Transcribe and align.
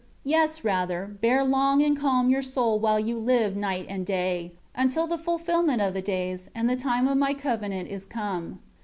11 0.25 0.31
Yes, 0.41 0.63
rather, 0.63 1.05
bear 1.21 1.43
long 1.43 1.83
and 1.83 1.95
calm 1.95 2.27
your 2.31 2.41
soul 2.41 2.79
while 2.79 2.99
you 2.99 3.19
live 3.19 3.55
night 3.55 3.85
and 3.87 4.03
day; 4.03 4.51
until 4.73 5.05
the 5.05 5.19
fulfillment 5.19 5.79
of 5.79 5.93
the 5.93 6.01
days, 6.01 6.49
and 6.55 6.67
the 6.67 6.75
time 6.75 7.07
of 7.07 7.19
My 7.19 7.35
covenant 7.35 7.87
is 7.87 8.03
come. 8.03 8.57